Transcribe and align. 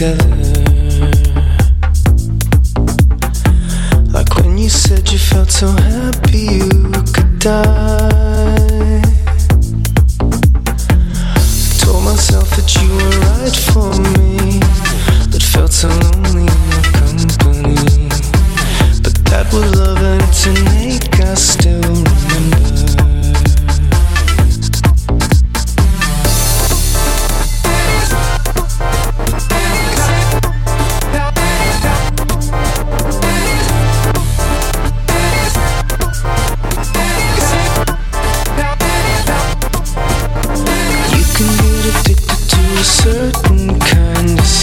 together 0.00 0.39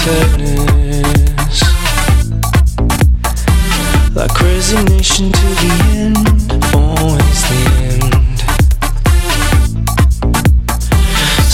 sadness. 0.07 1.59
Like 4.15 4.35
resignation 4.41 5.31
to 5.31 5.47
the 5.61 5.71
end, 6.01 6.17
always 6.73 7.39
the 7.49 7.61
end. 7.91 8.39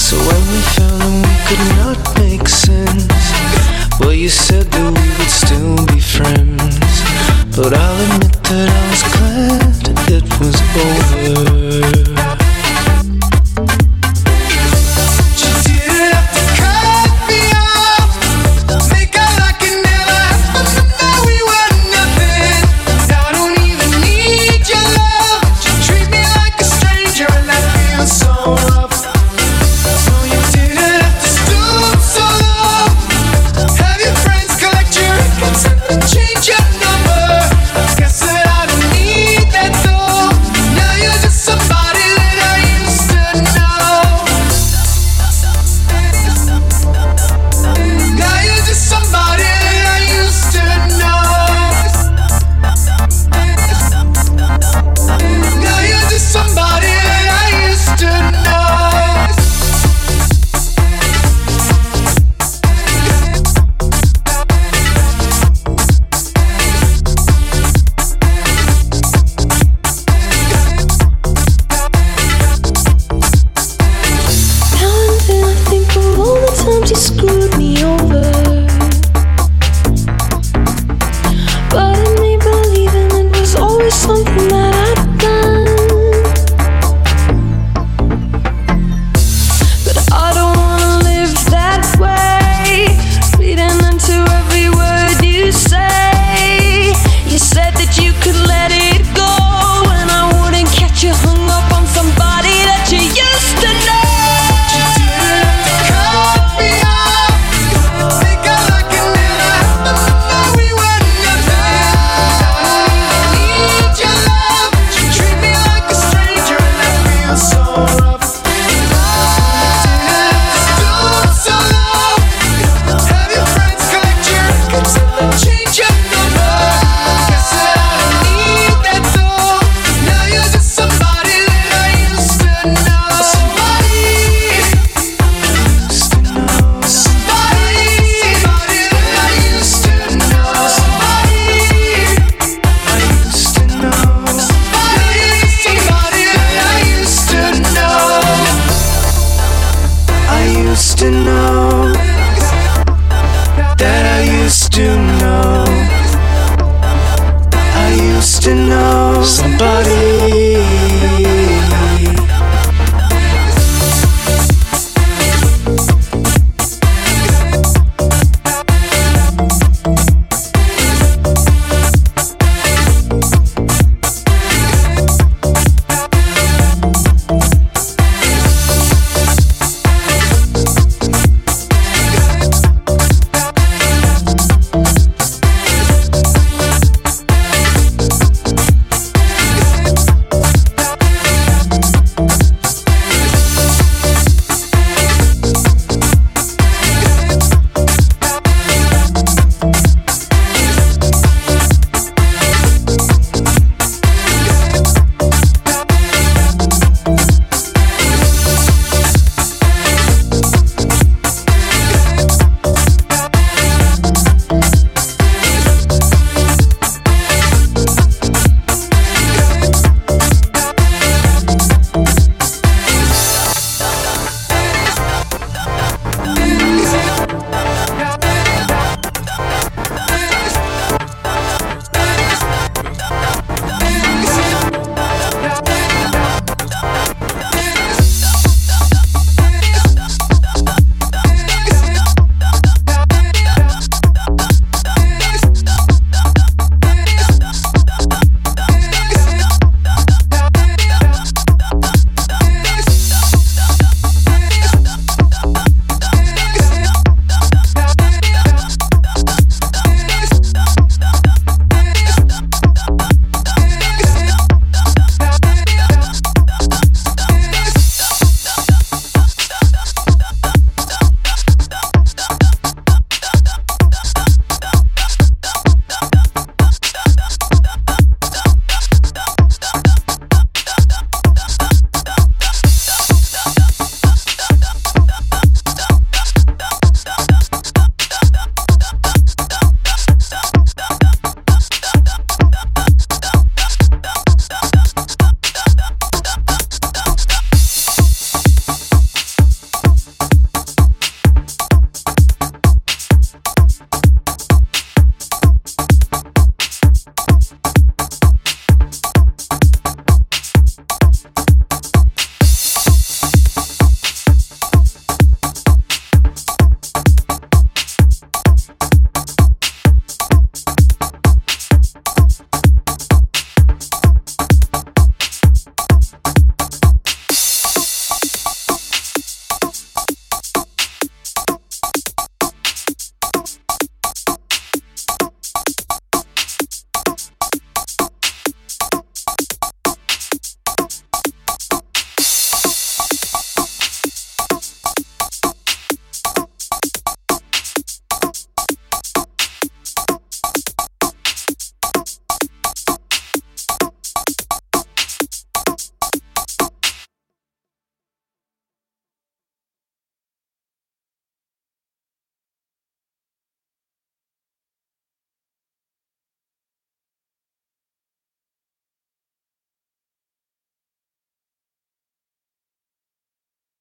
So 0.06 0.16
when 0.28 0.44
we 0.52 0.60
found 0.78 1.02
that 1.02 1.30
we 1.30 1.36
could 1.48 1.66
not 1.82 2.00
make 2.20 2.48
sense, 2.48 3.26
well, 4.00 4.14
you 4.14 4.30
said 4.30 4.66
that 4.76 4.90
we 4.98 5.08
would 5.18 5.34
still 5.44 5.78
be 5.88 6.00
friends. 6.00 6.96
But 7.56 7.74
I'll 7.74 8.00
admit 8.06 8.36
that 8.50 8.70
I 8.70 8.84
was 8.92 9.04
glad 9.14 9.74
it 10.18 10.26
was 10.40 10.58
over. 10.78 12.13